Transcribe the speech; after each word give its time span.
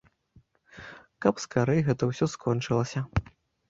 Каб 1.27 1.35
скарэй 1.45 1.81
гэта 1.91 2.03
ўсё 2.15 2.25
скончылася. 2.37 3.09